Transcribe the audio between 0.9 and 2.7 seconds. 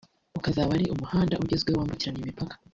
umuhanda ugezweho wambukiranya imipaka